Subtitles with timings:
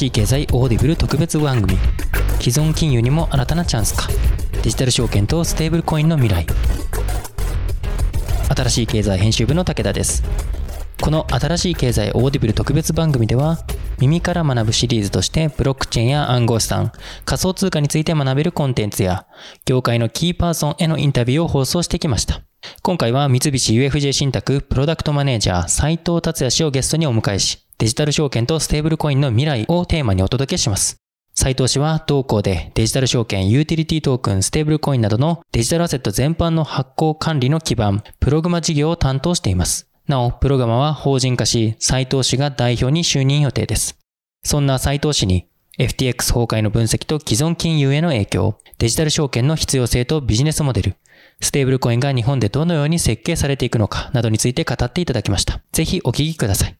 [0.00, 1.76] しい経済オーディブル特別番組。
[2.40, 4.08] 既存金融にも新たなチャンスか。
[4.62, 6.46] デジタル証券とステーブルコインの未来。
[8.56, 10.22] 新しい経済編集部の武田です。
[11.02, 13.58] この新しい経済オーディブル特別番組では
[13.98, 16.92] 耳から学ぶシリーズとしてブロックチェーンや暗号資産、
[17.26, 19.26] 仮想通貨について学べるコンテンツや
[19.66, 22.40] 業界のキーパーソンへのインタビューを放送してきました。
[22.82, 30.98] 今回は三菱 UFJ 信託プロダクトマネージャー斉藤達也氏をゲストにお迎えし、デジタル証券とステーブルコインの未来をテーマにお届けします。
[31.34, 39.88] 斉藤氏は同行でデジタル証券、ユーティリティトークン、ステーブルコインなどのデジタルアセット全般の発行管理の基盤、プログマ事業を担当しています。
[40.06, 43.96] なお、プログマは法人化し、斉藤氏が代表に就任予定です。
[44.44, 50.96] そんな斉藤氏に FTX 崩壊の分析と既存金融への影響、デジタル証券の必要性とビジネスモデル、
[51.40, 55.62] ステーブルコインが日本でどのように設計されていくのかなどについて語っていただきました。
[55.72, 56.79] ぜひお聞きください。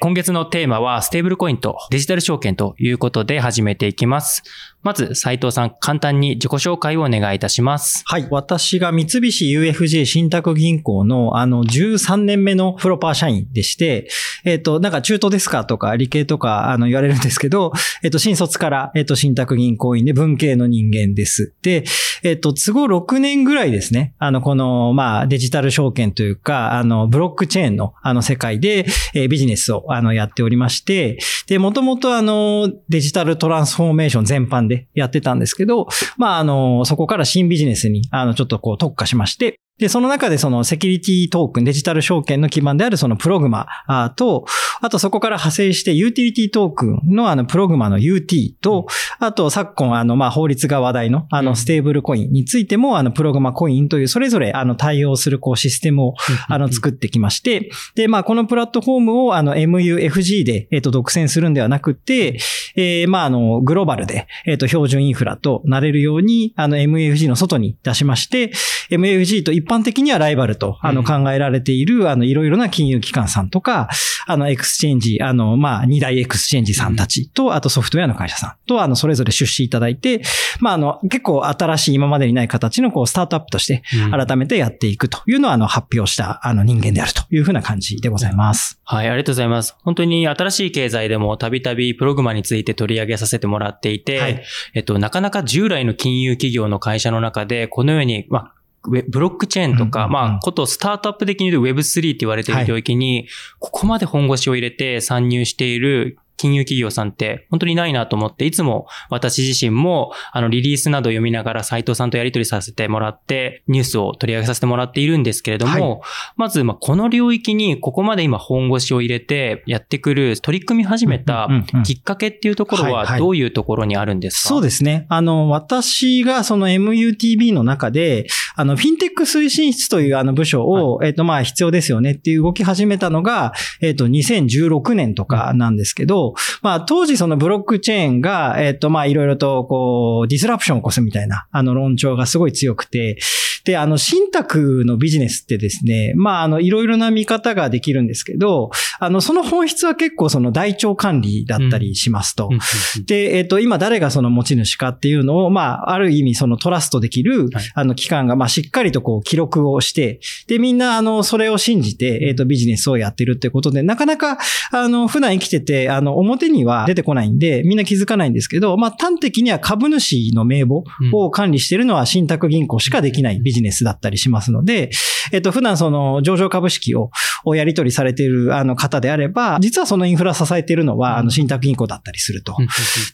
[0.00, 4.42] 今月のテーマはステーブルコインとデジタル証券ということで始めていきます。
[4.82, 8.02] まず、斉藤さん、簡単に自己紹介をお願いいたします。
[8.04, 8.28] はい。
[8.30, 14.08] 私が三菱 UFJ 信託銀行の、あの、13年目のプロパー社員でして、
[14.44, 21.54] えっ、ー、と、なんか中途ですかとか理系とか、あの、言われるんですけど、えっ、ー、と、新卒から、えっ、ー、と、信託銀行員で文系の人間です。
[21.62, 21.84] で、
[22.22, 43.66] えっ、と、都合6年ぐらいですね、あの、この、まあ、デジタル証券というか、あの、ブロックチェーンの、あの、世界で、えビジネスを、あの、やっておりまして、で、もともとあの、デジタルトランスフォーメーション全般でやってたんですけど、まあ、あの、そこから新ビジネスに、あの、ちょっとこう特化しまして、で、その中でそのセキュリティトークン、デジタル証券の基盤であるそのプログマ
[44.14, 44.44] と、
[44.80, 48.86] あとそこから派生してユーティリティトークンのあのプログマの UT と、
[49.18, 56.14] あと昨今あのまあ法律が話題のあのステーブルコインについてもあのプログマコインというそれぞれあの対応するこうシステムを
[56.48, 62.38] あの作ってきまして、で、まあこのプラットフォームをあの MUFG でえっと独占するんではなくて、
[62.76, 68.52] えー、まああのグローバルでえっと標準インフラとなれるようにあの MUFG の外に出しまして、
[68.90, 73.88] MUFG と一般的にはライバルと、あの、考えられている、あの、いろいろな金融機関さんとか、
[74.26, 80.22] あの、 exchange、あの、まあ、二大 exchange さんたちと、あとソフトウェアの会社さんと、あの、それぞれ出資いただいて、
[80.60, 88.80] まあ、あの、結構新しい今までにない形の、こう、スタートアップとして、改めてやっていくというのは、あの、発表した、あの、人間であるというふうな感じでございます。
[88.84, 89.76] はい、ありがとうございます。
[89.82, 94.42] 本当に新しい経済でもたびたびプログマについて取り上げさせてもらっていて、はい、
[94.74, 102.54] えっと、なかなか従来の金融企業の会社の中で、このように、まあ、ブロックチェーンとか、まあ、ことスタートアップ的に言うと Web3 って言われてい。
[102.54, 103.28] る領域に、
[103.58, 116.00] ここまで本腰を入れて参入している金融企業さんって本当にないなと思って、いつも私自身も、あの、リリースなどを読みながら斉藤さんとやり取りさせてもらって、ニュースを取り上げさせてもらっているんですけれども、はい、
[116.36, 121.48] まず、ま、この領域にここまで今本腰を入れてやってくる、取り組み始めた
[121.84, 125.06] きっかけっていうところはどういうところにあるんですか、そうですね。
[125.08, 128.26] あの、私がその MUTB の中で、
[128.56, 136.23] あの、フィンテック推進室というあの部署を、はい、えっ、と、まあ、必要ですよねっていう動き始めたのが、えっ、と、2016年とかなんですけど、
[136.62, 143.18] まあ、当時そのブロックチェーンが、えっ、と、まあ、いろいろと、こう、ディスラプションを起こすみたいな、あの、論調がすごい強くて、
[143.64, 148.70] で、あの、信託のビジネスってですね、まあ、あの、いろいろな見方ができるんですけど、
[149.00, 152.50] あの、その本質は結構その台帳管理だったりしますと。
[152.50, 164.38] うん、で、えっ、と、今誰がその持ち主かっていうのを、まあ、ある意味そのトラストできる、あの、機関が、まあ、しっかりとこう、記録をして、で、みんな、あの、それを信じて、えっ、と、ビジネスをやってるってことで、なかなか、
[164.72, 173.53] あの、普段生きてて、あの、表には出てこないんで、みんな気づかないんですけど、まあ、端的には株主の名簿を管理しているのは信託銀行しかできないビジネス
[173.84, 174.90] だったりしますので、
[175.32, 177.10] えっと、普段その上場株式を
[177.54, 182.56] やり取りされているあの方であれば、実はそのインフラ支えているのは、あの、信託銀行だったりすると。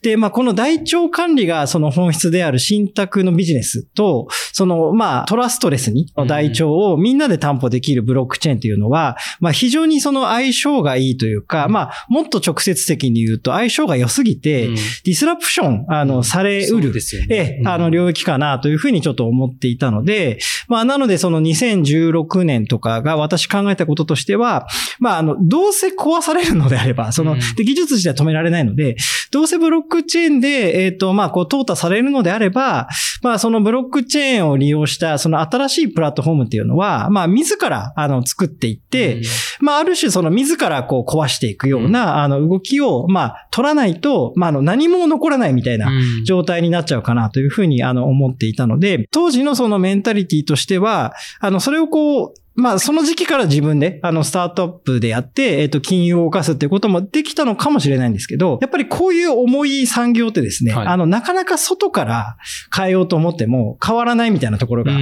[0.03, 16.93] で、まあ、この台帳管理がその本質である信託のビジネスと、その、まあ、トラストレスに台帳をみんなで担保できるブロックチェーンというのは、まあ、非常にその相性がいいというか、まあ、もっと直接的に言うと相性が良すぎて、ディスラプション、あの、されうる、
[17.31, 20.39] え、あの、領域かなというふうにちょっと思っていたので、で、
[20.69, 24.67] まあ、なのでその2016年とかが私考えたこととしては、
[24.99, 28.97] まあ、あの、どうせ壊されるのであれば、その、で技術自体止められないので、
[29.31, 32.89] どうせブロックチェーンで、えっ、と、まあ、こう、淘汰されるのであれば、
[33.23, 39.21] まあ、そのブロックチェーンを利用した、その新しいプラットフォームっていうのは、まあ、自ら、あの、作っていって、
[39.61, 45.91] まあ、ある種その自らこう壊していくような、あの、動きを、まあ、取らないと、まあ、あの、何も残らないみたいな
[46.25, 62.37] 状態になっちゃうかなというふうに、あの、思っていたので、当時のそのメンタリティとしては、あの、それをこう、まあ、その時期から自分で、あの、スタートアップでやって、えっ、と、金融を動かすっていうこともできたのかもしれないんですけど、やっぱりこういう重い産業ってですね、はい、あの、なかなか外から
[62.75, 64.93] 変えようと思っても変わらないみたいなところが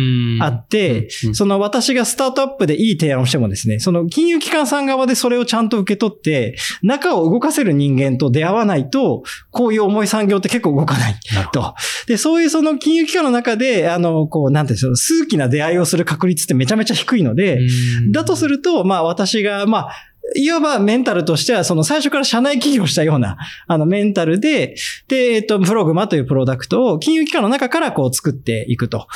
[0.41, 11.19] あって、その私がスタートアップでいい提案をしてもですね、その金融機関さん側でそれをちゃんと受け取って、中を動かせる人間と出会わないと、こういう重い産業って結構動かない。
[11.53, 11.75] と。
[12.07, 19.91] で、そういうその金融機関の中で、あの、こう、なんていうん数奇な出会いをする確率ってめちゃめちゃ低いので、で、だとすると、まあ私が、まあ、
[20.37, 23.37] いわばメンタルとしては、その最初から社内企業したような、
[23.67, 24.75] あのメンタルで、
[25.09, 29.07] で、えっと、プログマというプロダクトを金融機関の中からこう作っていくと。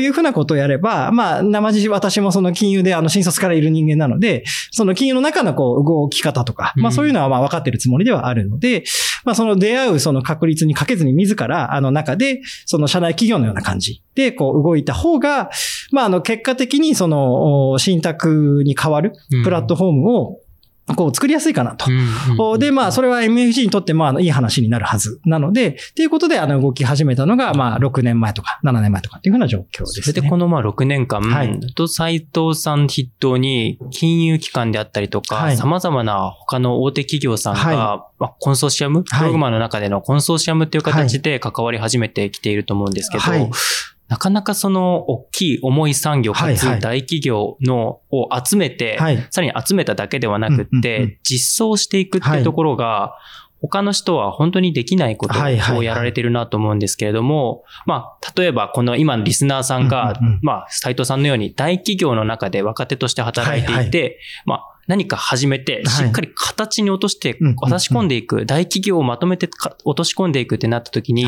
[0.00, 8.84] いうふうなことをやれば、まあ、生地私もその金融であの新卒からいる人間なので、その金融の中のこう動き方とか、まあそういうのはまあ分かってるつもりではあるので、
[9.24, 15.50] まあその出会うその確率にかけずに自らあの中で、その社内企業のような感じでこう動いた方が、
[15.90, 19.12] まああの結果的にその信託に変わる
[19.44, 20.40] プラットフォームを
[20.96, 22.58] こう作りやすいかなと。
[22.58, 30.02] で、まあ、それは MFG にとっても、あの、いい話になるはずなので、ということで、あの、動き始めたのが、まあ、6年前とか、7年前とかっていうふうな状況ですね。
[30.02, 37.76] それで、この、まあ、6年間、はい、と、斎藤さん筆頭に、金融機関であったりとか、はい、様々な他の大手企業さんが、はい、
[38.18, 43.22] まあ、コンソーシアム、プログマの中でのコンソーシアムっていう形で関わり始めてきていると思うんですけど、
[44.12, 49.16] なかなかその大きい重い産業かつ大企業のを集めて、はい。
[49.16, 53.16] はい、さらに集めただけではなくって、実装していくっていうところが、
[53.62, 55.38] 他の人は本当にできないこと
[55.76, 69.48] をやられてるなと思うんですけれども、まあ、例えばこの今のリスナーさんが、まあ、斎藤さんのように大企業の中で若手として働いていて、まあ、何か始めて、しっかり形に落として、渡し込んでいく、大企業をまとめて
[69.84, 71.24] 落とし込んでいくってなった時に、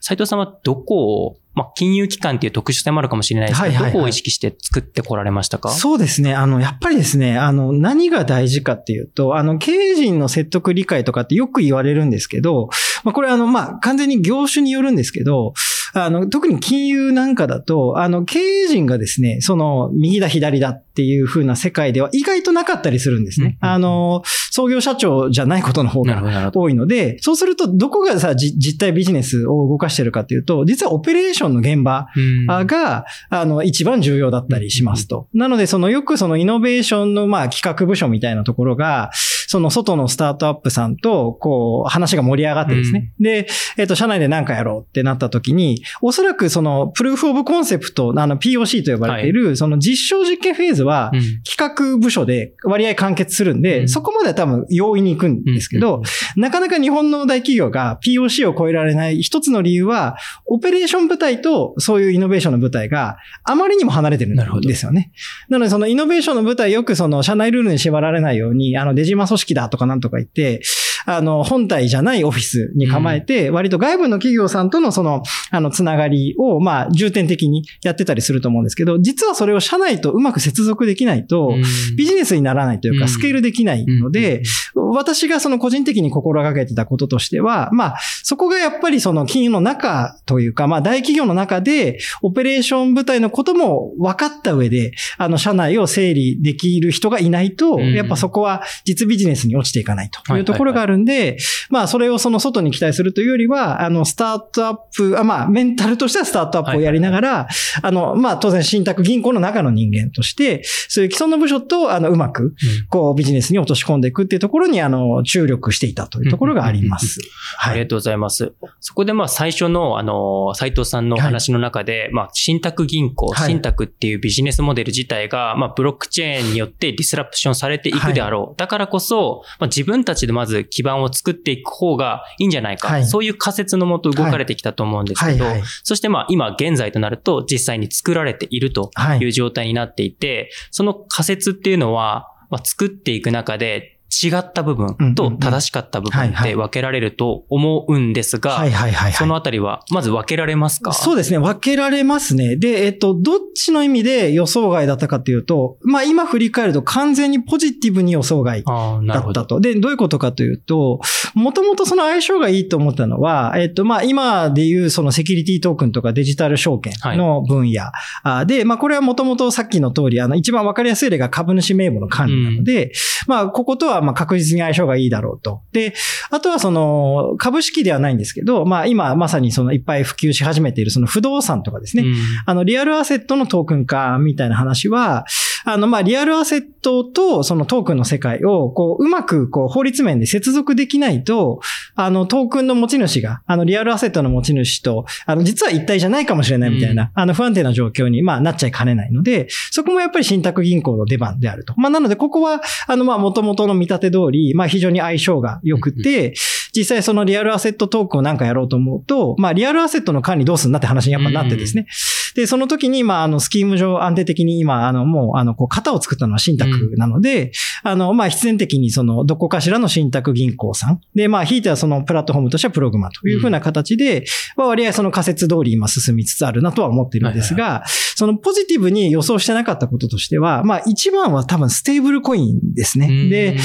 [0.00, 5.70] 斎藤さんはどこをまあ、金融機関っていう特殊性もあるかもしれないですけど、どこを意識して作ってこられましたか？
[5.70, 6.34] そうですね。
[6.34, 12.68] あの、やっぱりですね、あの、何が大事かっていうと、あの、経営陣の説得理解とかってよく言われるんですけど、
[13.04, 15.52] まあ、これあの、まあ、完全に業種によるんですけど、
[15.96, 23.58] あの、特に金融なんかだと、あの、経営陣がですね、その、右だ左だっていう風な世界では意外となかったりするんですね。
[23.60, 32.08] あの、創業社長じゃないことの方が多いので、そうすると、どこがさ、実体ビジネスを動かしてるかっていうと、実はオペレーションの現場
[32.48, 35.28] が、あの、一番重要だったりしますと。
[35.34, 39.10] なので、その、よくそのイノベーションの、まあ、企画部署みたいなところが、
[39.54, 43.12] その外のスタートアップさんと、こう、話が盛り上がってですね。
[43.20, 43.46] うん、で、
[43.76, 51.12] えっ、ー、と、社内で何かやろうってなった時に、おそらくその、プルーフオブコンセプト、あの、POC と呼ばれている、はい、その実証実験フェーズは、
[51.48, 56.02] 企画部署で割合完結するんで、うん、そこまでは多分容易に行くんですけど、
[56.36, 60.16] うん、なかなか日本の大企業が POC を超えられない一つの理由は、
[60.46, 65.12] オペレーション部隊とそういうイノベーションの部隊があまりにも離れてるんですよね。
[65.48, 70.62] なので、そのイノベーションの部隊よくその社内ルールに縛られないように、あの、デジマ組織だとかなんとか言って、
[71.06, 81.54] あの、本体じゃないオフィスに構えて、割と外部の企業さんとのその、あの、つながりを、まあ、重点的にやってたりすると思うんですけど、実はそれを社内とうまく接続できないと、
[81.96, 84.42] ビジネスにならないというか、スケールできないので、
[84.74, 101.36] 私がその個人的に心がけてたこととしては、まあ、そこがやっぱりその金融の中というか、まあ、大企業の中で、オペレーション部隊のことも分かった上で、あの、社内を整理できる人がいないと、やっぱそこは実ビジネスに落ちていかないというところがあるんで、
[101.70, 107.48] まあ、それをその外に期待するというよりは、あの、スタートアップ、あまあ、メンタルとしてはスタートアップをやりながら、
[107.82, 112.54] あの、まあ、当然、信託銀行の中の人間として、そういう既存の部署と、あの、うまく、
[112.90, 117.20] こう、ビジネスに落とし込んでいくっていうところに、あの、注力していたというところがあります。
[117.56, 117.72] はい。
[117.72, 118.52] ありがとうございます。
[118.80, 128.46] そこで、まあ、最初の、あの、斉藤さんのお話の中で、はい、まあ、信託銀行、信託っていうビジネスモデル自体が、まあ、ブロックチェーンによってディスラプションされていくであろう。
[128.48, 132.88] はい、だからこそ、まあ、自分たちでまず基盤を作っていく方がいいんじゃないか。
[132.88, 135.44] はい、そういう仮説のもと動かれてきたと思うんですけど、
[135.82, 149.12] そしてまあ今現在となると実際に作られているという状態になっていて、その仮説っていうのは、まあ、作っていく中で違った部分とうんうんうん正しかった部分はいはいって分けられると思うんですが、はいはいはいはい。
[149.12, 150.92] そのあたりは、まず分けられますか？
[150.92, 151.38] そうですね。
[151.38, 152.56] 分けられますね。
[152.56, 158.64] で、えっと、どっちの意味で予想外だったかというと、まあ今振り返ると完全にポジティブに予想外。
[158.64, 159.60] だったと。
[159.60, 161.00] で、どういうことかというと、
[161.34, 167.82] もともとその相性がいいと思ったのは、えっと、まあ今でいうそのセキュリティトークンとかデジタル証券の分野
[168.22, 172.92] あで、まあこれはもともとさっきの通り、あの一番わかりやすい例が株主名簿の管理なので、
[173.26, 175.62] まあこことはまあ確実に相性がいいだろうと。
[175.72, 175.94] で、
[176.30, 182.04] あとはその株式ではないんですけど、まあ今まさにそのいっぱい普及し始めているその不動産とかですね。
[182.04, 182.14] うん
[182.46, 185.24] あの、リアルアセットのトークン化みたいな話は、
[185.64, 191.60] あの、まあ、リアルアセットとそのトークンの世界を、こう、うまく、こう、法律面で接続できないと、
[191.94, 201.74] あの、トークンの持ち主が、あの、リアルアセットの持ち主と、あの、実は一体じゃないかもしれないみたいな、あの、不安定な状況に、まあ、なっちゃいかねないので、そこもやっぱり信託銀行の出番であると。
[201.76, 206.34] まあ、なので、ここは、あの、まあ、元々の見立て通り、まあ、非常に相性が良くて、
[206.74, 211.86] 実際そのリアルアセットトークンをなんかやろうと思うと、まあ、リアルアセットの管理どうすんなって話にやっぱなってですね。
[212.34, 221.00] で、その時に、まあ、あの、スキーム上安定的に今、あの、もう、あの、こう、型を作ったのは信託なので、あの、まあ、必然的にその、どこかしらの信託銀行さん。
[221.14, 224.24] で、まあ、ひいてはその、プラットフォームとしてはプログマというふうな形で、
[224.56, 227.84] まあ、割合その仮説通り今進みつつあるなとは思っているんですが、
[228.14, 233.28] その、ポジティブに予想してなかったこととしては、まあ、一番は多分ステーブルコインですね。
[233.28, 233.56] で、、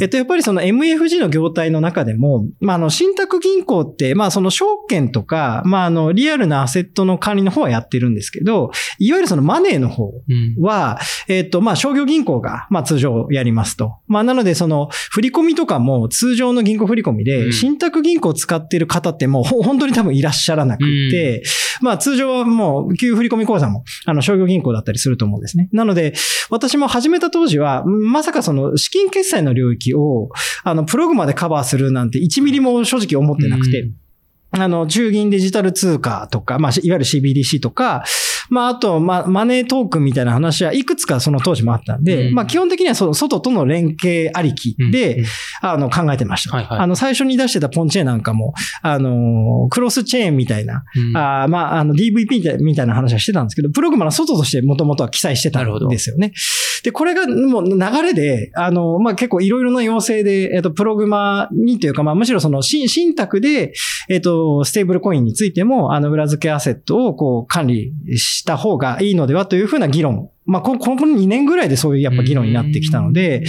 [0.00, 13.96] えっと、やっぱりその MFG の業態の中でも、まあ、あの、信託銀行って、まあ、その証券とか、まあ、あの、リアルなアセットの管理の方はやってるんですけど、いわゆるそのマネーの方うんは、えっと、まあ、商業銀行が、まあ、通常やりますと。
[14.06, 21.42] まあ、なので、その、振り込みとかも通常の銀行振り込みうで、ん信託銀行を使っている方ってもう、ほ本当に多分いらっしゃらなくて、
[21.80, 25.68] まあ、通常はもう、給付振込口座も、あの、商業銀行だったりすると思うんですね。
[25.72, 26.14] なので、
[26.50, 30.30] 私も始めた当時は、まさかその、資金決済の領域を、
[30.64, 33.90] あの、プログマでカバーするなんて1ミリも正直思ってなくて、
[34.50, 38.04] あの、中銀デジタル通貨とか、まあ、いわゆる CBDC とか、
[38.50, 45.24] まあ、あと、まあ、マネートークンみたいな話はいくつかその当時もあったんで、うんまあ、基本的にはその外との連携ありきで、うん
[45.62, 46.56] あの、考えてました。
[46.56, 56.32] はいはいあの、最初に出してたポンチェなんかも、あの、クロスチェーンみたいな、うんあーまあ、あの DVP みたいな話はしてたんですけど、プログマの外としてもともとは記載してたんですよね。
[56.82, 63.72] で、これがもう流れで、あの、まあ、結構いろいろな要請で、えっと、プログマにというか、まあ、むしろその信信託で、
[64.08, 70.30] えっと、ステーブルコインについても、あの、裏付けアセットをこう管理した方がいいのではというふうな議論。
[70.44, 73.44] まあ、ここの2年ぐらいでそういうやっぱ議論になってきたので、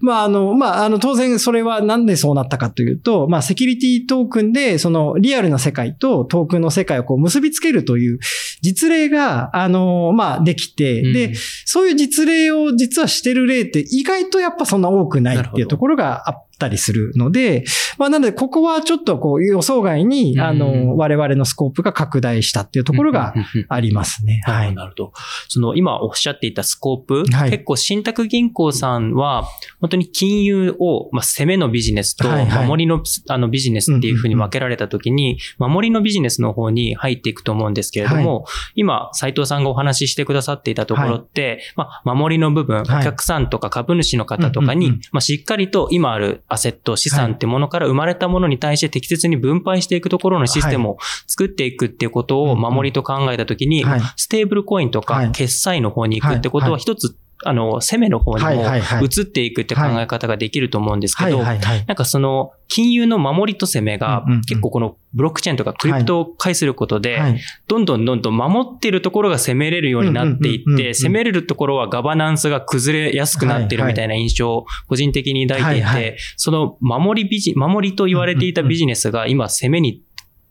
[0.00, 8.18] まあ、あの、まあ、あの、当然それはなんでそうなったかというと、まあ、セキュリティトークンで、そのリアルな世界とトークンの世界をこう結びつけるという
[8.60, 17.64] 実例が、あの、まあ、できて、うんで、そういう実例を実はしてる例って意外とやっぱそんな多くないっていうところがあったりするので、
[17.98, 20.58] まあ、なので、ここはちょっとこう予想外に、あうん。
[20.58, 23.34] の、我々のスコープが拡大したっていうところが
[23.68, 24.42] ありますね。
[24.46, 24.74] は、はいい。
[24.74, 25.12] なるほど。
[25.48, 27.50] その今おっしゃっていたスコープ、はい。
[27.50, 29.44] 結構信託銀行さんは、
[29.80, 32.66] 本当に金融を、まあ、攻めのビジネスとはいはい。
[32.66, 54.00] 守りの,、あのビジネスっていうふうに分けられたときに、守りのビジネスの方に入っていくと思うんですけれども、今、斉藤さんがお話ししてくださっていたところって、まあ、守りの部分、はいお客さんとか株主の方とかに、まあ、しっかりと今あるアセット、資産ってものから生まれたものに対して適切に分配していくところのシステムを作っていくっていうことを守りと考えたときに、はい。
[54.16, 55.26] ステーブルコインとはい。
[55.26, 56.72] か決済の方に行くってことはい。
[56.72, 58.62] は一つ、あの、攻めの方にも
[59.02, 61.42] 移っていくって考え方ができると思うんですけはいど。
[61.42, 67.40] なんかその、金融の守りと攻めが結構このブロックチェーンとかクリプトを介することで、はい。
[67.68, 80.02] どんどんどんどん守っているところが攻めれるようになっていって、攻めれるところはガバナンスが崩れやすくなってるみたいな印象を個人的に抱いていて、その守りビジ、守りと言われていたビジネスが今攻めに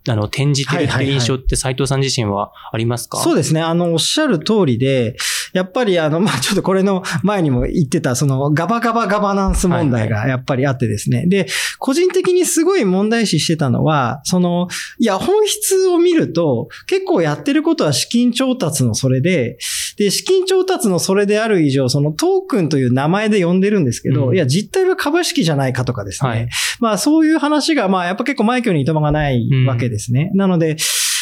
[0.07, 3.17] あの、転じてるっていう印象って斉藤さん自身はありますか？
[3.19, 3.62] そうですね。
[3.62, 5.15] あの、おっしゃる通りで、
[5.53, 11.25] やっぱりあの、まあ、ちょっとこれの前にも言ってた、その、ガバガバガバナンス問題がやっぱりあってですね。
[11.27, 11.48] で、
[11.79, 14.67] 個人的にすごい問題視してたのは、その、
[15.00, 19.57] いや、本質を見ると、結構やってることは資金調達のそれで、
[19.97, 26.29] で、資金調達のそれである以上、そのトークンという名前で呼んでるんですけど、うんいや、実態は株式じゃないかとかですね。
[26.29, 30.31] はいまあ、そういう話が、まあ、やっぱ結構マイクにいとまがないわけですね。
[30.33, 30.77] なので、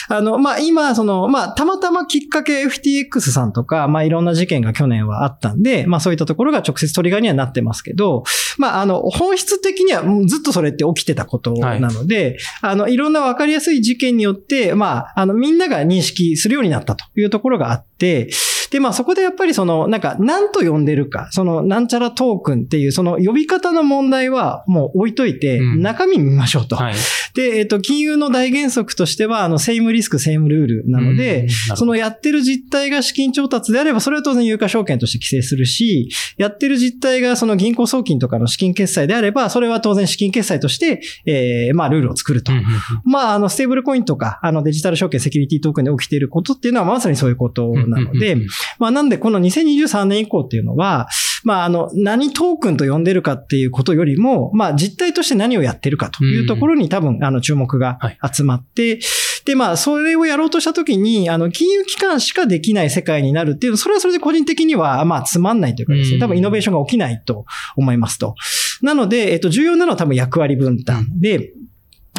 [0.09, 8.23] あの、まあ、今、その、まあ、たまたまきっかけ FTX さんとか、まあ、いろんな事件が去年はあったんで、まあ、そういったところが直接トリガーにはなってますけど、
[8.57, 18.29] まあ、あの、本質的にはうんずっとそれって起きてたことなので、あの、いろんなわかりやすい事件によって、まあ、あの、みんなが認識するようになったというところがあって、
[18.71, 26.77] で、まあそこでやっぱりその、なんか、何と呼んでるか、その、なんちゃらトークンっていう、その呼び方の問題はもう置いといて、うん中身見ましょうと。
[26.77, 26.93] はい。
[27.33, 42.53] で、えっ、と、金融の大原則としては、あの、セイムリスク、セイムルールなので、うん、そのやってる実態が資金調達であれば、それは当然有価証券として規制するし、やってる実態がその銀行送金とかの資金決済であれば、それは当然資金決済として、えー、まあ、ルールを作ると。
[42.53, 42.71] うんうんうん
[43.05, 48.49] まあ、あの、ステーブルコインとか、あの、デジタル証券セキュリティトークンで起きていることっていうのは、まさにそういうことなのでうんうんうん、
[48.79, 51.07] まあ、なんで、この2023年以降っていうのは、
[51.43, 58.17] まあ、あの、何トークンと呼んでるかっていうことよりも、まあ、実態として何をやってるかというところに多分、あの、注目がはい。
[58.33, 58.99] 集まって、
[59.45, 66.19] で、まあ、それをやろうとしたときに、あの、金融機関しかできない世界になるっていう、それはそれで個人的には、まあ、つまんないというかですね、うん。
[66.19, 68.35] 多分イノベーションが起きないと思いますと。
[68.81, 71.53] なので、えっと、重要なのは多分役割分担で、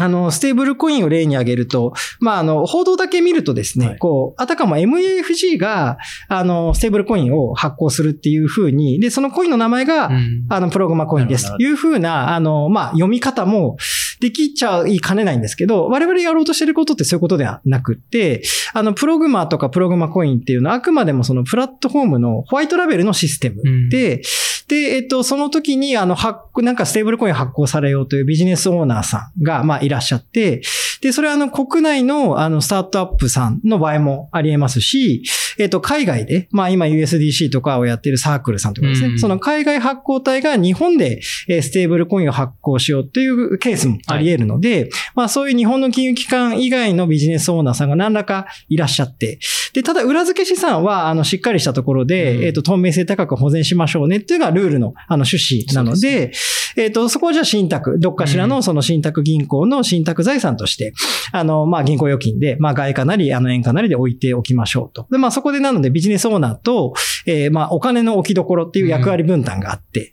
[0.01, 3.99] あの、ステーブルコインを例に挙げると、まあ、あの、報道だけ見るとですね、はい。
[3.99, 10.47] こう、あたかも MAFG が、あの、ステーブルコインを発行するっていう風に、で、そのコインの名前が、うん。
[10.49, 11.51] あの、プログマコインです。
[11.57, 13.77] という風な、あの、まあ、読み方も
[14.23, 23.89] できちゃいかねないんですけど、我々やろうとしてることってそういうことではなくって、あの、プログマとかプログマコインっていうのはあくまでもそのプラットフォームのホワイトラベルのシステムうん。
[23.89, 24.23] で、
[24.69, 30.63] で、えっと、その時に、あの、発行、なんかステーブルコイン発行されようというビジネスオーナーさんが、まあ、いらっしゃって、
[31.03, 35.25] で、それはあの、国内の、あの、スタートアップさんの場合もあり得ますし、
[35.59, 49.39] えっと、海外で、まあ、今 USDC とかをやってるサークルさんとかですね、うんその海外発行体が日本で、えーステーブルコインを発行しようっていうケースもあり得るので、まあ、そういう日本の金融機関以外のビジネスオーナーさんが何らかいらっしゃって、
[49.73, 52.45] で、ただ裏付け資産は、あの、しっかりしたところで、うん。
[52.45, 56.33] えっと、透明性高く保全しましょうねっていうのがルールの、あの、趣旨なのそうで、
[56.77, 60.92] えっと、そこはじゃあ信託、どっかしらのその信託銀行の信託財産として、
[61.33, 65.07] あの、まあ、銀行預金で、まあ、外貨なり、あの、円貨なりで置いておきましょうと。
[65.11, 66.95] で、まあ、そこでなのでビジネスオーナーと、
[67.27, 70.13] えーまあ、お金の置き所っていう役割分担があって、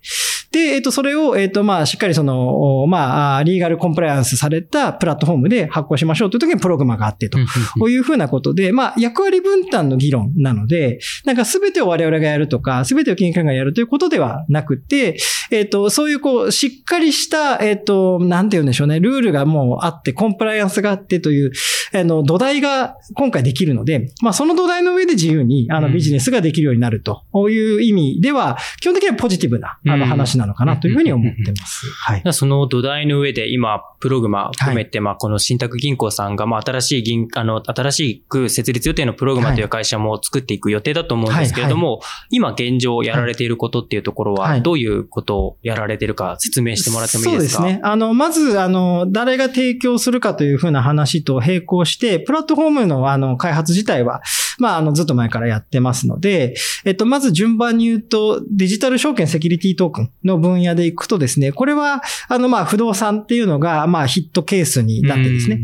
[0.52, 7.38] で、えっと、それを、えっと、まあ、しっかりその、おまああ、リーガルコンプライアンスされたプラットフォームで発行しましょうという時にプログマがあってと。
[7.78, 15.18] こういうふうなことで、まあ、役割分担の議論なので、なんか全てを我々がやるとか、全てを金融機関がやるということではなくて、
[15.52, 21.52] えっ、と、そういうこう、しっかりした、えっ、と、なんて言うんでしょうね、ルールがもうあって、コンプライアンスがあってという、
[21.92, 31.86] あの、土台が今回できるので、まあ、その土台の上で自由に、あの、うんビジネスができるようになるという意味では、基本的にはポジティブな、あうんの、話なのかなというふうに思ってます。
[31.90, 32.32] はい。
[32.32, 42.00] その土台の上で今、プログマ含めて、まあ、この信託銀行さんが、まあ、新しい銀、あの、新しく設立予定のプログマという会社も作っていく予定だと思うんですけれども、
[42.30, 47.62] 今現状やられていることっていうところは、はいどういうことをやられてるか説明してもらってもいいですか？
[47.62, 47.80] そうですね。
[47.82, 54.20] あの、まず、あの、誰が提供するかというふうな話と並行して、プラットフォームのあの、開発自体は、
[54.60, 65.60] まあ、あの、ずっと前からやってますので、えっと、まず順番に言うと、デジタル証券セキュリティトークンの分野でいくとですね、これは、あの、まあ、不動産っていうのが、まあ、ヒットケースになってですね。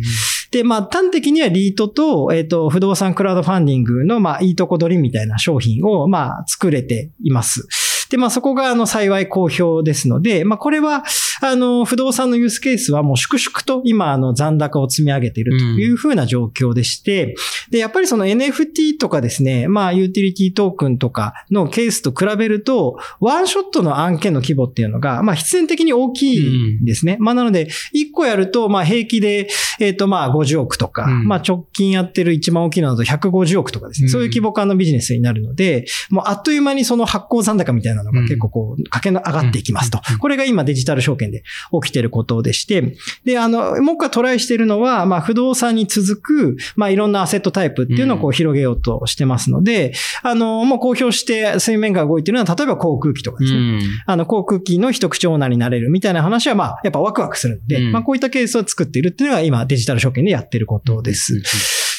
[0.51, 7.67] で、まあ、端的にはリートと、えっ、と、不動産クラウドファンディングの、まあ、いいとこ取りみたいな商品を、まあ、作れています。
[8.11, 11.05] で、まあ、そこが、あの、幸い好評ですので、まあ、これは、
[11.41, 17.35] あの、不動産のユースケースはもう粛々と今、あの、残高を積み上げているというふうな状況でして、
[17.71, 27.17] で、やっぱりその NFT とかですね、まあ、ユーティリティトークンとかのケースと比べると、ワンショットの案件の規模っていうのが、まあ、必然的に大きいんですね。
[27.21, 31.27] まあ、なので、1個やると、まあ、平気で、えっ、と、まあ、50億とか、うん。
[31.27, 34.11] まあ、直近やってる一番大きいのだと150億とかですね、うん。
[34.11, 40.01] そういう規模感のビジネスになるので、もうあっという間にその発行残高みたいなのが結構こう、駆けの上がっていきますと。
[40.11, 40.19] うん。
[40.19, 41.45] これが今デジタル証券で
[41.83, 53.79] 起きてることでして、で、あの、もう一回トライしてるのは、まあ、不動産に続く、まあ、いろんなアセットタイプっていうのをこう広げようとしてますので、あの、もう公表して水面が動いてるのは、例えば航空機とかうですね。
[53.79, 53.81] ん。
[54.07, 61.43] あの、航空機の一口オーナーになれるみたいな話は、まあ、やっぱワクワクするんで、うんまあ、こういったケースを作っているっていうのが今、デジタル証券でやってることです。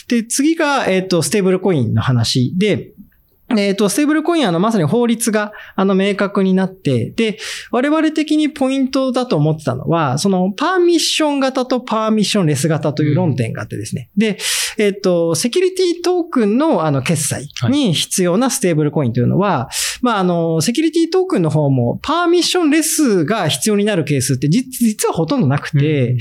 [0.07, 2.93] で、次が、えっ、と、ステーブルコインの話で、
[3.55, 7.39] えっ、と、ステーブルコインは、あの、まさに法律が、あの、明確になって、で、
[7.71, 14.09] 我々的にポイントだと思ってたのは、その、パーミッション型とパーミッションレス型という論点があってですね。
[14.17, 14.37] で、
[14.77, 19.69] えっ、と、セキュリティトークンの、あの、決済に必要なステーブルコインというのは、
[20.01, 26.17] まあ、あの、セキュリティトークンの方も、パーミッションレスが必要になるケースって実実はほとんどなくて、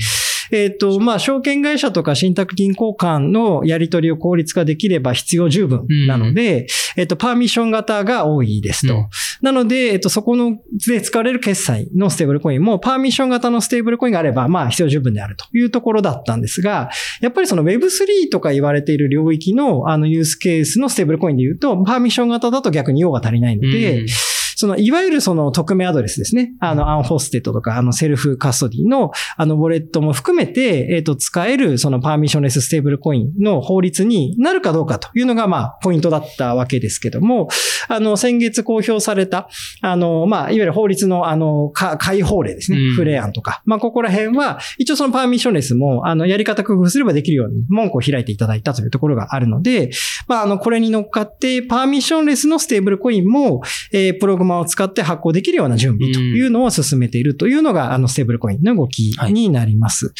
[0.51, 8.95] えっ、と、まあ、証券会社とか信託銀行間のやり取りを効率化できれば必要十分なので、えっ、と、 permission 型が多いですと。
[8.95, 9.07] うん。
[9.41, 10.57] なので、えっと、そこの、
[10.87, 16.89] で使われる決済のステーブルコインも、 permission 型のステーブルコインがあれば、まあ、必要十分であるというところだったんですが、
[17.21, 24.07] やっぱりその Web3 とか言われている領域の、あの、ユースケースのステーブルコインで言うと、 permission 型だと逆に用が足りないので、うん
[24.57, 26.53] その、いわゆるその匿名アドレスですね。
[26.59, 37.49] あの、 unhosted とか、あの、 self-custody の、あの、ウォレットも含めて、えっ、と、使える、その、 permissionless ステーブルコインの法律になるかどうかというのが、まあ、ポイントだったわけですけども、
[37.87, 39.47] あの、先月公表された、
[39.81, 42.95] あの、まあ、いわゆる法律の、あの、か解放例ですねうん。
[42.95, 43.61] 府令案とか。
[43.65, 49.91] まあ、ここら辺は、一応その permissionless も、あの、やり方工夫すればできるように、門戸を開いていただいたというところがあるので、
[50.27, 53.61] まあ、あの、これに乗っかって、 permissionless のステーブルコインも、
[53.93, 60.13] えープログマを使って発行できるような準備というのを進めているというのが、あの、ステーブルコインの動きになります。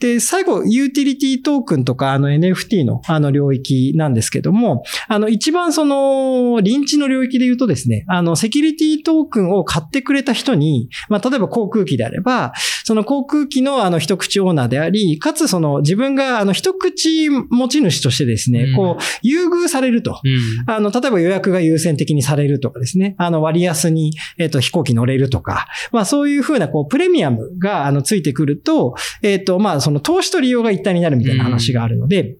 [0.00, 12.52] で、最後、ユーティリティトークンとか、あの NFT のあの領域なんですけども、あの一番その、臨地の領域で言うとですね、あの、セキュリティトークンを買ってくれた人に、まあ、例えば航空機であれば、
[12.84, 20.20] その航空機のあの一口オーナーであり、かつその自分があの一口持ち主としてですね、うんこう、優遇されると。
[20.24, 23.14] うんあの、例えば予約が優先的にされるとかですね。
[23.18, 25.66] あの、割安に、えっ、と、飛行機乗れるとか。
[25.92, 32.36] まあ、そういうふうな、こう、プレミアムが、あの、ついてくると、えっ、と、まあ、その投資と利用が一体になるみたいな話があるので、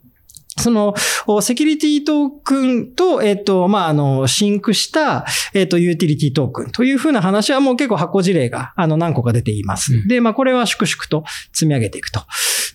[0.59, 0.95] その、
[1.27, 9.95] おセキュリティトークンと、えっ、と、まあ、あの、シンクした、えっ、と、ユーティリティトークンというふうな話はもう結構発行事例が、あの、何個か出ています。
[9.95, 12.21] うんで、まあ、これは粛々と積み上げていくと。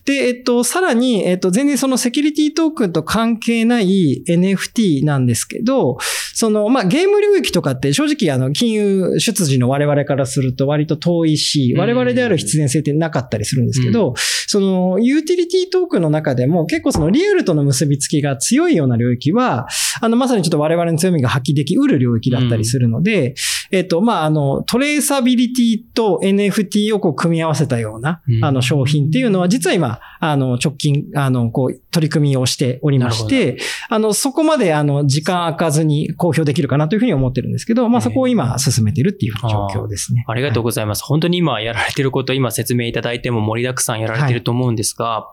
[0.04, 5.96] で、えっと、さらに、えっと、全然そのセキュリティトークンと関係ない NFT なんですけど、
[6.34, 11.80] その、まあ、ゲーム領域とかって正直あの、金融出自の我々からすると割と遠いし、うん。
[11.80, 14.14] 我々である必然性ってなかったりするんですけど、
[14.46, 19.68] その、ユーティリティトークンの中でも結構そのリアルとの結びつきが強いような領域は、
[20.00, 23.34] あの、まさにちょっと我々の強みが発揮できうる領域だったりするので、
[23.70, 28.44] えっと、まあ、あの、トレーサビリティと NFT をこう組み合わせたような、うん。
[28.44, 40.24] あの、商品っていうのは、実は今、あの、直近、あの、こう、取り組みをしておりまして、あの、そこまで、あの、時間空かずに公表できるかなというふうに思ってるんですけど、まあ、そこを今進めているっていう状況ですね。
[40.28, 41.04] ありがとうございます。
[41.04, 45.26] 本当に今やられてること、今説明いただいても盛りだくさんやられてると思うんですが、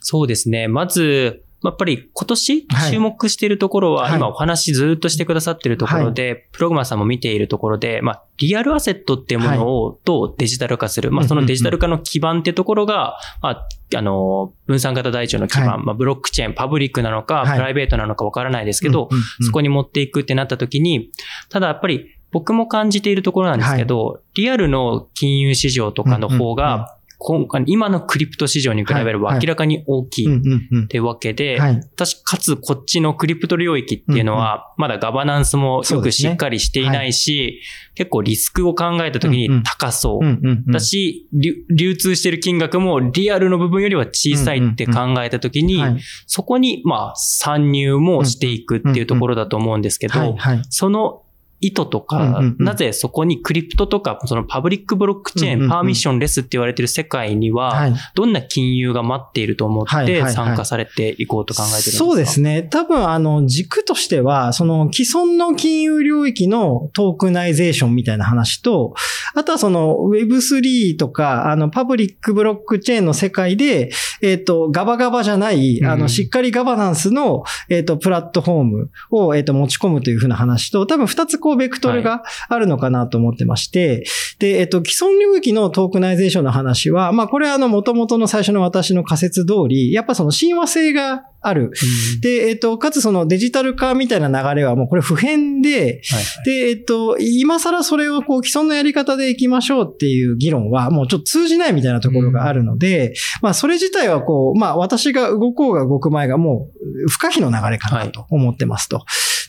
[0.00, 0.68] そうですね。
[0.68, 2.92] まず、やっぱり今年はい。
[2.92, 4.16] 注目しているところは、はい。
[4.16, 11.10] 今お話ずっとしてくださっているところで、プログマーさんも見ているところで、まあ、リアルアセットっていうものをどうデジタル化する。
[11.10, 15.84] まあ、そのデジタル化の基盤っていうところが、まあ、あの、分散型台帳の基盤、はい。
[15.84, 17.58] まあ、ブロックチェーン、パブリックなのか、はい。
[17.58, 19.08] プライベートなのかわからないですけど、
[19.40, 21.10] そこに持っていくってなった時に、
[21.48, 29.40] ただやっぱり僕も感じているところなんですけど、リアルの金融市場とかの方が、今回今のクリプト市場に比べればはい。
[29.42, 30.42] 明らかに大きうん
[30.80, 37.60] いってわけで、かつこっちのクリプト領域っていうのは、まだガバナンスもよくしっかりしていないし、
[37.96, 40.72] 結構リスクを考えた時に高そう。
[40.72, 46.00] だし、流流通してる金額もリアルの部分よりは小さいって考えた時に、はい。
[46.26, 50.36] そこに、まあ、参入もしていくっていうところだと思うんですけど。
[50.70, 51.22] その
[51.60, 52.64] 意図とか、うんうんうん。
[52.64, 55.70] なぜそこにクリプトとか、そのパブリックブロックチェーン、うんうんうん。
[55.70, 57.94] パーミッションレスって言われてる世界には、はい。
[58.14, 60.32] どんな金融が待っていると思ってはいはいはい。
[60.32, 61.98] 参加されていこうと考えてるんですか？
[61.98, 62.62] そうですね。
[62.62, 68.94] 多分、あの、軸としては、その既存の金融領域の tokenization みたいな話と、
[69.34, 73.90] あとはその Web3 とか、あの、パブリックブロックチェーンの世界で、
[74.22, 76.08] えっ、と、ガバガバじゃない、あの、うん。
[76.08, 84.04] しっかりガバナンスの、えっ、と、プラットフォームを、えっ、と、持ち込むというふうな話と、多分二つこう、ベクトルがあるのかなと思ってまして、
[84.38, 91.64] で、えっ、と、既存領域の tokenization の話は、まあ、これはあの、元々の最初の私の仮説通り、やっぱその親和性がある。
[91.64, 95.98] うんで、えっ、と、かつそのデジタル化みたいな流れはもうこれ普遍で、はいはい
[96.44, 106.68] で、えっ、と、今更それをこう既存のやり方でいきましょうっていう議論はもうちょっと通じないみたいなところがあるので、まあそれ自体はこう、まあ私が動こうが動く前がも
[107.06, 109.04] う不可避の流れかなと思ってますと。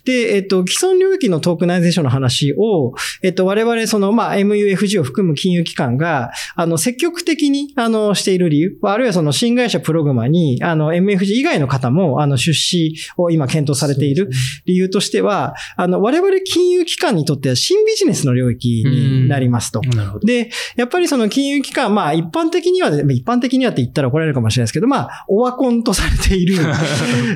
[0.09, 14.31] で、えっ、と、既存領域のトークナイゼーションの話を、えっ、と、我々その、まあ MUFG を含む金融機関が、あの、積極的に、あの、している理由、あるいはその新会社プログマに、あの、MFG 以外の方も、あの、出資を今検討されている
[14.65, 19.81] 理由としては、あの、我々金融機関にとっては新ビジネスの領域になりますと。
[19.81, 20.25] なるほど。
[20.25, 26.57] で、やっぱりその金融機関、まあ一般的には、一般的にはって言ったら怒られるかもしれないですけど、まあ、オワコンとされている、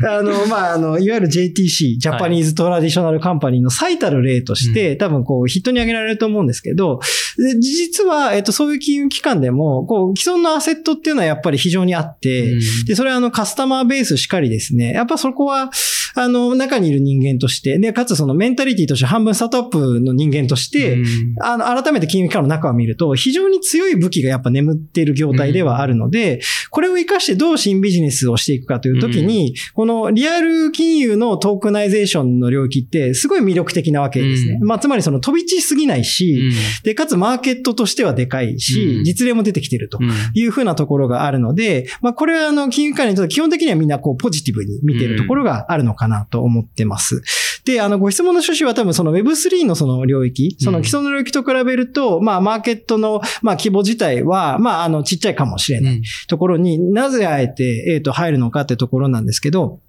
[0.10, 7.00] あの、まあ、あの、いわゆる JTC、ジャパニーズトラディショナルカンパニーの最たる例として、多分こう、人に挙げられると思うんですけど、
[7.38, 12.54] で実は、えっと、そういう金融機関でも、こう、既存のアセットっていうのはやっぱり非常にあって、
[12.88, 14.94] で、それはあの、カスタマーベースしかりですね。
[14.94, 15.70] やっぱそこは、
[16.16, 20.98] あの、中にいる人間として、で、かつそのメンタリティとして半分スタートアップの人間として、
[21.42, 34.58] あの、改めて金融機関の中を見ると、非常に強い武器がやっぱ眠っている業態ではあるので、これを活かしてどう新ビジネスをしていくかというときに、このリアル金融のトークナイゼーションの領域ってすごい魅力的なわけですね。
[34.62, 34.68] うん。
[34.68, 36.52] まあ、つまりその飛び地すぎないし、
[36.84, 39.04] で、かつマーケットとしてはでかいし、うん。
[39.04, 40.00] 実例も出てきていると。
[40.34, 47.22] いうふうなところがあるので、まあこれはあの金融機関にとって基本的にはみんなこうポジティブに見ているところがあるのかなと思ってます。
[47.66, 59.80] で、あのご質問の趣旨は多分その Web3 のその領域、その既存の領域と比べると、まあマーケットのまあ規模自体は、まああのちっちゃいかもしれないところになぜあえて、えっ、と入るのかってところなんですけど、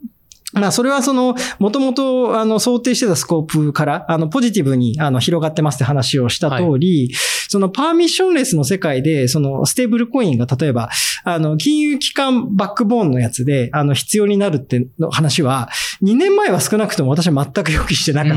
[0.55, 7.13] まあ、それはその、もともと、あの、想定してたスコープから、あの、ポジティブに、あの、広がってますって話をした通り、
[7.49, 10.91] その、 permissionless の世界で、その、ステーブルコインが、例えば、
[11.25, 15.69] あの、金融機関バックボーンのやつで、あの、必要になるっての話は、
[16.03, 18.37] 2年前は少なくとも私は全く予期してなかっ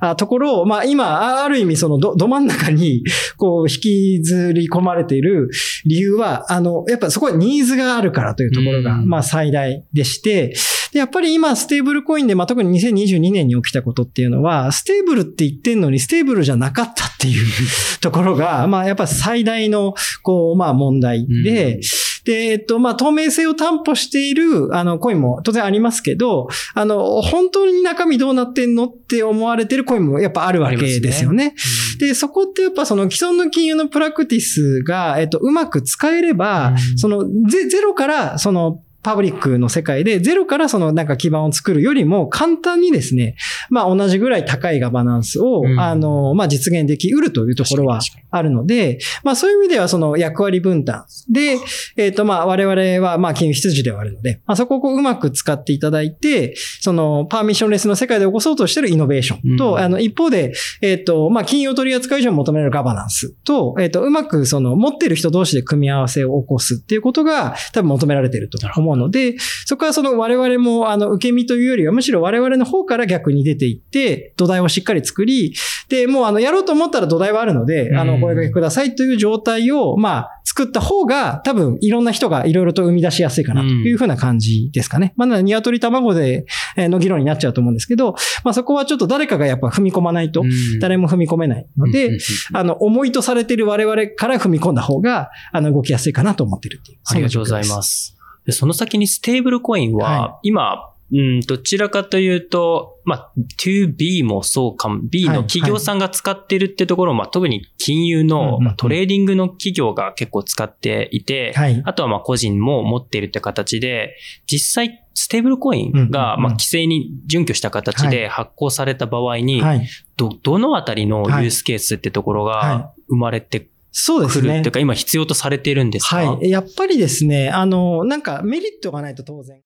[0.00, 0.10] た。
[0.10, 3.02] あところを、まあ今、あある意味そのど、ど真ん中に、
[3.36, 5.50] こう、引きずり込まれている
[5.86, 9.08] 理由は、あの、やっぱそこはニーズがあるからというところが、うん。
[9.08, 10.54] まあ最大でして、
[10.92, 17.46] で、やっぱり今、ステーブルコインで、まあ特に2022年に起きたことっていうのは、 stable って言ってんのに、 stable じゃなかったっていう
[18.00, 21.80] ところが、まあやっぱ最大の、こう、まあ問題で、うん。
[22.24, 31.54] で、えっと、まあ、透明性を担保している、あの、コインも当然ありますけど、あの、本当に中身どうなってんのって思われてるコインもやっぱあるわけですよね。
[31.98, 36.98] で、そこってやっぱその既存の金融のプラクティスが、えっと、うまく使えれば、うん。
[36.98, 43.36] そのゼ、ゼロから、その、パブリックの世界でゼロからそのなんか基盤を作るよりも簡単にですね、
[43.68, 45.80] まあ同じぐらい高いガバナンスを、うん。
[45.80, 51.58] あの、まあ実現できうるというところはあるので、まあそういう意味ではその役割分担で、
[51.96, 59.78] えっ、とまあ我々はまあ金融羊ではあるので、まあそこをこううまく使っていただいて、そのパーミッションレスの世界で起こそうとしているイノベーションと、うん。
[59.78, 75.54] あの一方で、えっ、とまあ金融取扱い上求められるガバナンスと、えっ、とうまくその持っている人同士で組み合わせを起こすっていうことが多分求められていると思うので、そこはその我々もあの受け身というよりはむしろ我々の方から逆に出ていって土台をしっかり作り、
[75.88, 85.14] で、もうあのやろうと思ったら土台はあるので、あのうんお声掛けくださいという状態をまあ作った方が多分いろんな人がいろいろと生み出しやすいかなというふうな感じですかね。
[85.16, 90.44] まあなので鶏卵でえーの議論になっちゃうと思うんですけど、まあそこはちょっと誰かがやっぱ踏み込まないと
[90.80, 92.18] 誰も踏み込めないので、
[92.52, 96.98] あの、重いとされている我々から踏み込んだ方が、あの、動きやすいかなと思ってるっていう。
[97.04, 98.16] ありがとうございます。
[98.46, 111.82] でその先にステーブルコインは、は今、うん、どちらかというと、まあ、2B もそうかも、B の企業さんが使ってるってところを、まあ、特に金融の、うんまあトレーディングの企業が結構使っていて、はい。
[111.84, 119.86] あとはまあ個人も持っているって形で、実際、ステーブルコインが、まあ、規制に準拠した形で発行された場合に、はい。
[120.16, 124.72] ど、どのあたりのユースケースってところはが生まれてそうですねくるっていう。
[124.72, 126.16] か、今必要とされているんですか？
[126.16, 126.50] はい。
[126.50, 129.60] やっぱりですね、あの、なんかメリットがないと当然。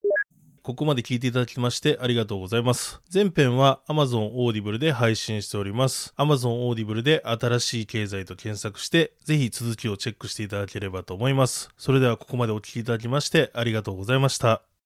[0.63, 3.01] ここまで聞いていただきましてありがとうございます。
[3.15, 6.13] 前編は Amazon Audible で配信しております。
[6.19, 11.71] Amazon Audible で新しい経済と検索して、ぜひ続きをチェックしていただければと思います。
[11.79, 14.63] それではここまでお聞きいただきましてありがとうございました。